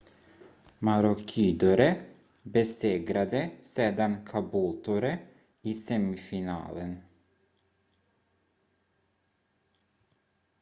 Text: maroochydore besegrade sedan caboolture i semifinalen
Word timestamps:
maroochydore 0.87 1.85
besegrade 2.55 3.41
sedan 3.73 4.15
caboolture 4.31 5.11
i 5.69 5.75
semifinalen 5.75 6.97